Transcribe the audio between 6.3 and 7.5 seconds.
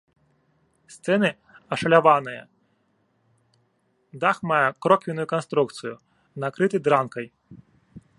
накрыты дранкай.